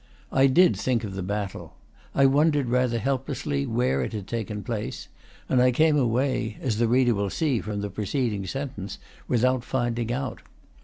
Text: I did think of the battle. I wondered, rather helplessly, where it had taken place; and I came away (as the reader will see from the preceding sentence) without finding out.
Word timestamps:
I 0.31 0.47
did 0.47 0.75
think 0.75 1.03
of 1.03 1.13
the 1.13 1.21
battle. 1.21 1.75
I 2.15 2.25
wondered, 2.25 2.69
rather 2.69 2.97
helplessly, 2.97 3.67
where 3.67 4.01
it 4.01 4.13
had 4.13 4.25
taken 4.25 4.63
place; 4.63 5.07
and 5.47 5.61
I 5.61 5.69
came 5.69 5.95
away 5.95 6.57
(as 6.59 6.79
the 6.79 6.87
reader 6.87 7.13
will 7.13 7.29
see 7.29 7.61
from 7.61 7.81
the 7.81 7.89
preceding 7.91 8.47
sentence) 8.47 8.97
without 9.27 9.63
finding 9.63 10.11
out. 10.11 10.41